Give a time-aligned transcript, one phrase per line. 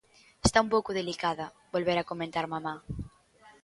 [0.47, 2.75] "Está un pouco delicada", volvera comentar mamá."